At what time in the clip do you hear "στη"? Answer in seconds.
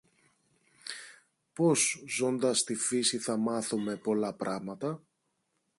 2.59-2.75